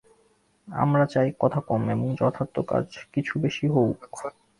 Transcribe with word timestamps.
আমরা 0.67 1.05
চাই 1.05 1.29
কথা 1.39 1.59
কম 1.61 1.81
এবং 1.89 2.07
যথার্থ 2.19 2.55
কাজ 2.71 2.85
কিছু 3.13 3.33
বেশী 3.43 3.65
হউক। 3.67 3.99